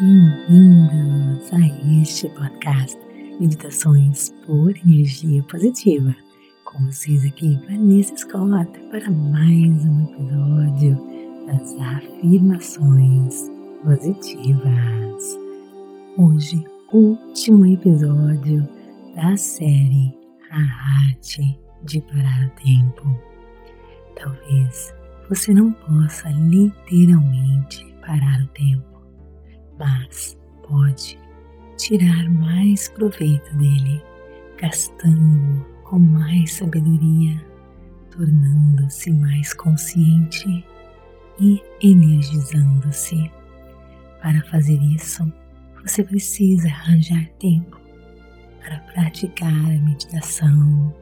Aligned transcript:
Bem-vindos 0.00 1.52
a 1.52 2.00
este 2.00 2.26
podcast 2.30 2.98
Meditações 3.38 4.30
por 4.46 4.74
Energia 4.78 5.42
Positiva. 5.42 6.16
Com 6.64 6.86
vocês 6.86 7.22
aqui, 7.26 7.60
Vanessa 7.68 8.16
Scott, 8.16 8.80
para 8.90 9.10
mais 9.10 9.84
um 9.84 10.04
episódio 10.04 10.98
das 11.46 11.74
afirmações 11.78 13.50
positivas. 13.84 15.38
Hoje, 16.16 16.64
último 16.94 17.66
episódio 17.66 18.66
da 19.14 19.36
série 19.36 20.16
A 20.50 21.08
Arte 21.08 21.60
de 21.82 22.00
Parar 22.00 22.46
o 22.46 22.50
Tempo. 22.64 23.20
Talvez 24.16 24.94
você 25.28 25.52
não 25.52 25.70
possa 25.72 26.30
literalmente 26.30 27.84
parar 28.00 28.40
o 28.40 28.46
tempo 28.54 28.89
mas 29.80 30.38
pode 30.68 31.18
tirar 31.78 32.28
mais 32.30 32.90
proveito 32.90 33.56
dele, 33.56 34.00
gastando-o 34.58 35.64
com 35.82 35.98
mais 35.98 36.52
sabedoria, 36.52 37.42
tornando-se 38.10 39.10
mais 39.10 39.54
consciente 39.54 40.64
e 41.40 41.60
energizando-se. 41.82 43.30
Para 44.20 44.42
fazer 44.44 44.80
isso, 44.82 45.32
você 45.82 46.04
precisa 46.04 46.68
arranjar 46.68 47.26
tempo 47.38 47.80
para 48.60 48.78
praticar 48.80 49.48
a 49.48 49.80
meditação, 49.80 50.94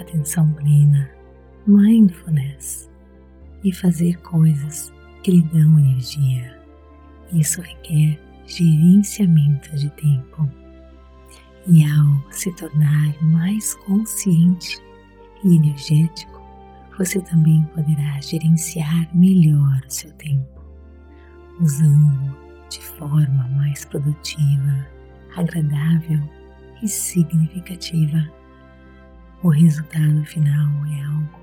atenção 0.00 0.50
plena, 0.54 1.10
mindfulness 1.66 2.90
e 3.62 3.70
fazer 3.74 4.16
coisas 4.22 4.90
que 5.22 5.32
lhe 5.32 5.42
dão 5.42 5.78
energia. 5.78 6.61
Isso 7.32 7.62
requer 7.62 8.20
gerenciamento 8.46 9.74
de 9.76 9.88
tempo. 9.90 10.48
E 11.66 11.84
ao 11.84 12.32
se 12.32 12.52
tornar 12.56 13.14
mais 13.22 13.74
consciente 13.86 14.78
e 15.44 15.56
energético, 15.56 16.42
você 16.98 17.20
também 17.20 17.64
poderá 17.74 18.20
gerenciar 18.20 19.08
melhor 19.14 19.80
o 19.86 19.90
seu 19.90 20.12
tempo, 20.12 20.62
usando-o 21.60 22.68
de 22.68 22.80
forma 22.80 23.48
mais 23.56 23.84
produtiva, 23.84 24.86
agradável 25.36 26.20
e 26.82 26.88
significativa. 26.88 28.28
O 29.42 29.48
resultado 29.48 30.24
final 30.24 30.86
é 30.86 31.02
algo 31.04 31.40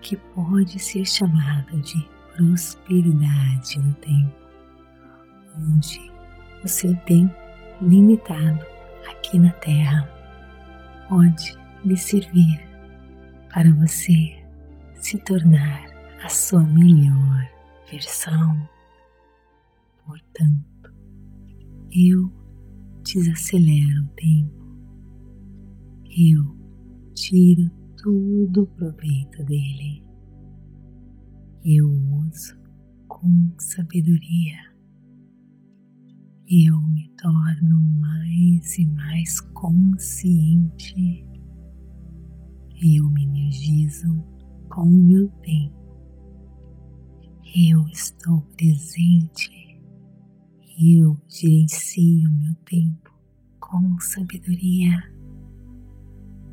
que 0.00 0.16
pode 0.16 0.78
ser 0.78 1.04
chamado 1.04 1.78
de 1.82 2.08
prosperidade 2.36 3.78
do 3.80 3.92
tempo 3.94 4.39
onde 5.58 6.10
o 6.64 6.68
seu 6.68 6.94
tempo 7.04 7.34
limitado 7.80 8.64
aqui 9.10 9.38
na 9.38 9.52
Terra 9.54 10.08
pode 11.08 11.56
lhe 11.84 11.96
servir 11.96 12.60
para 13.52 13.72
você 13.74 14.44
se 14.94 15.18
tornar 15.18 15.86
a 16.22 16.28
sua 16.28 16.62
melhor 16.62 17.48
versão. 17.90 18.68
Portanto, 20.04 20.94
eu 21.90 22.30
desacelero 23.02 24.04
o 24.04 24.08
tempo, 24.08 24.76
eu 26.16 26.56
tiro 27.14 27.68
todo 27.96 28.62
o 28.62 28.66
proveito 28.66 29.42
dele, 29.44 30.04
eu 31.64 31.88
uso 31.88 32.58
com 33.08 33.52
sabedoria 33.58 34.69
eu 36.52 36.82
me 36.82 37.08
torno 37.10 37.80
mais 38.00 38.76
e 38.76 38.84
mais 38.86 39.40
consciente. 39.40 41.24
Eu 42.82 43.08
me 43.08 43.22
energizo 43.22 44.12
com 44.68 44.82
o 44.82 44.90
meu 44.90 45.28
tempo. 45.44 45.78
Eu 47.54 47.86
estou 47.86 48.40
presente. 48.56 49.80
Eu 50.76 51.16
gerencio 51.28 52.28
meu 52.32 52.54
tempo 52.64 53.14
com 53.60 54.00
sabedoria. 54.00 54.98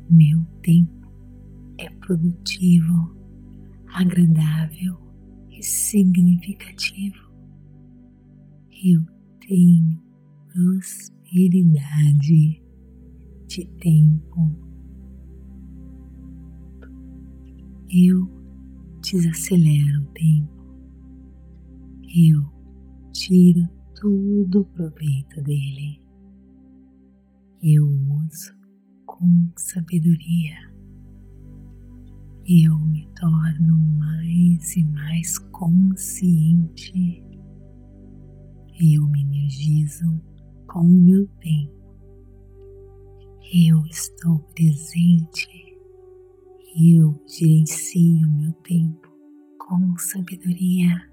Meu 0.08 0.44
tempo 0.62 1.12
é 1.76 1.90
produtivo, 1.90 3.16
agradável 3.88 4.96
e 5.50 5.60
significativo. 5.60 7.32
Eu 8.70 9.17
tenho 9.48 9.98
prosperidade 10.52 12.62
de 13.46 13.66
tempo. 13.80 14.54
Eu 17.90 18.28
desacelero 19.00 20.02
o 20.02 20.12
tempo. 20.12 20.52
Eu 22.14 22.44
tiro 23.12 23.66
todo 23.98 24.60
o 24.60 24.64
proveito 24.66 25.42
dele. 25.42 25.98
Eu 27.62 27.86
uso 27.86 28.54
com 29.06 29.50
sabedoria. 29.56 30.58
Eu 32.46 32.78
me 32.78 33.08
torno 33.14 33.78
mais 33.98 34.76
e 34.76 34.84
mais 34.84 35.38
consciente 35.38 37.27
eu 38.80 39.08
me 39.08 39.22
energizo 39.22 40.20
com 40.68 40.80
o 40.80 40.88
meu 40.88 41.26
tempo. 41.40 41.76
Eu 43.52 43.84
estou 43.86 44.38
presente. 44.54 45.48
Eu 46.80 47.20
gerencio 47.26 48.30
meu 48.30 48.52
tempo 48.62 49.08
com 49.58 49.98
sabedoria. 49.98 51.10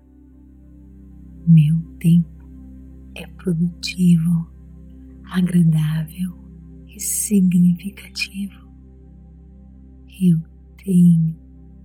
Meu 1.48 1.80
tempo 2.00 2.46
é 3.16 3.26
produtivo, 3.26 4.48
agradável 5.32 6.38
e 6.88 7.00
significativo. 7.00 8.70
Eu 10.22 10.40
tenho 10.84 11.36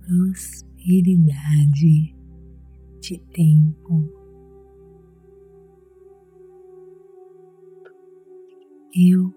prosperidade 0.05 2.15
de 3.01 3.17
tempo 3.33 4.20
eu 8.93 9.33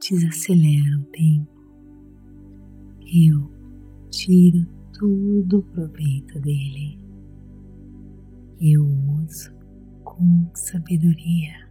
desacelero 0.00 1.00
o 1.00 1.04
tempo, 1.06 1.50
eu 3.12 3.50
tiro 4.10 4.64
todo 4.92 5.58
o 5.58 5.62
proveito 5.62 6.38
dele, 6.40 6.98
eu 8.60 8.86
uso 9.24 9.52
com 10.04 10.48
sabedoria, 10.54 11.68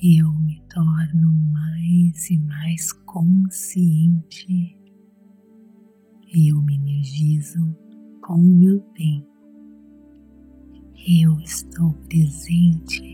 eu 0.00 0.32
me 0.32 0.62
torno 0.72 1.32
mais 1.52 2.30
e 2.30 2.38
mais 2.38 2.92
consciente, 2.92 4.78
eu 6.32 6.62
me 6.62 6.76
energizo 6.76 7.76
com 8.20 8.34
o 8.34 8.56
meu 8.56 8.78
tempo, 8.94 9.26
eu 11.04 11.36
estou 11.40 11.92
presente 12.08 13.11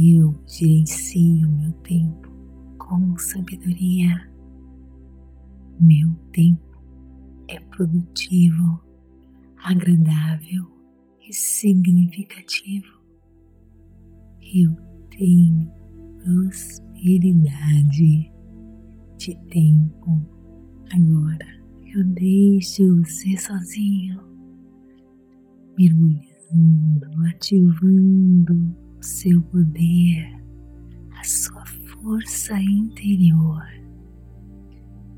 eu 0.00 0.32
gerencio 0.46 1.48
meu 1.48 1.72
tempo 1.82 2.30
com 2.78 3.18
sabedoria. 3.18 4.30
Meu 5.80 6.14
tempo 6.32 6.80
é 7.48 7.58
produtivo, 7.58 8.80
agradável 9.56 10.70
e 11.20 11.32
significativo. 11.32 13.02
Eu 14.40 14.72
tenho 15.10 15.68
prosperidade 16.22 18.32
de 19.16 19.36
tempo. 19.50 20.24
Agora 20.92 21.60
eu 21.92 22.04
deixo 22.14 22.98
você 22.98 23.36
sozinho, 23.36 24.22
mergulhando, 25.76 27.26
ativando 27.26 28.87
seu 29.00 29.40
poder, 29.42 30.42
a 31.18 31.24
sua 31.24 31.64
força 31.66 32.60
interior, 32.60 33.62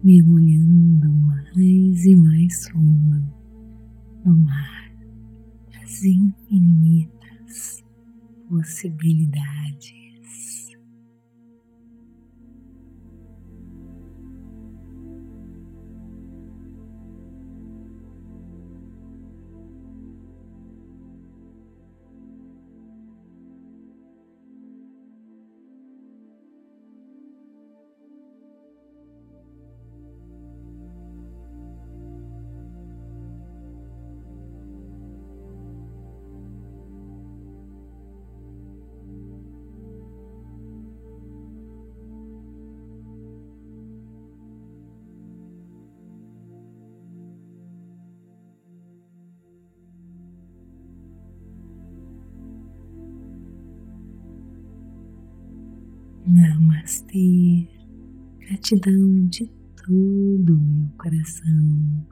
mergulhando 0.02 1.10
mais 1.10 2.04
e 2.04 2.16
mais 2.16 2.68
fundo 2.68 3.34
no 4.24 4.34
mar 4.34 4.92
das 5.72 6.04
infinitas 6.04 7.84
possibilidades. 8.48 9.99
Namastê. 56.30 57.68
Gratidão 58.38 59.26
de 59.26 59.50
todo 59.84 60.56
o 60.56 60.60
meu 60.60 60.88
coração. 60.96 62.06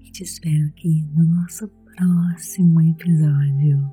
E 0.00 0.10
te 0.10 0.22
espero 0.22 0.66
aqui 0.66 1.08
no 1.14 1.24
nosso 1.24 1.66
próximo 1.68 2.82
episódio. 2.82 3.90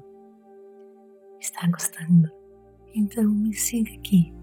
Está 1.39 1.67
gostando? 1.67 2.29
Então 2.93 3.33
me 3.33 3.53
siga 3.53 3.89
aqui 3.93 4.33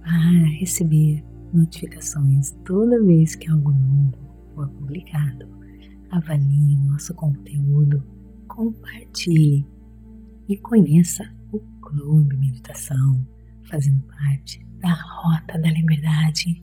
para 0.00 0.46
receber 0.60 1.24
notificações 1.52 2.52
toda 2.64 3.02
vez 3.02 3.34
que 3.34 3.50
algo 3.50 3.72
novo 3.72 4.16
for 4.54 4.68
publicado. 4.70 5.48
Avalie 6.12 6.76
nosso 6.76 7.12
conteúdo, 7.14 8.00
compartilhe 8.46 9.66
e 10.48 10.56
conheça 10.56 11.28
o 11.50 11.58
Clube 11.80 12.36
Meditação, 12.36 13.26
fazendo 13.68 14.02
parte 14.06 14.64
da 14.80 14.92
Rota 14.92 15.58
da 15.58 15.70
Liberdade 15.70 16.60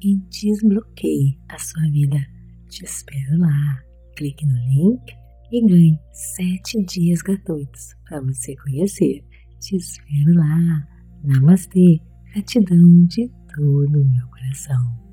e 0.00 0.16
desbloqueie 0.30 1.38
a 1.48 1.58
sua 1.58 1.82
vida. 1.90 2.18
Te 2.68 2.84
espero 2.84 3.38
lá. 3.38 3.82
Clique 4.16 4.46
no 4.46 4.54
link 4.54 5.02
e 5.52 5.66
ganhe 5.66 5.98
sete 6.12 6.82
dias 6.84 7.22
gratuitos 7.22 7.94
para 8.04 8.20
você 8.20 8.56
conhecer. 8.56 9.24
Te 9.60 9.76
espero 9.76 10.34
lá. 10.34 10.88
Namastê. 11.24 12.00
Gratidão 12.32 13.04
de 13.06 13.28
todo 13.54 14.00
o 14.00 14.10
meu 14.10 14.26
coração. 14.28 15.11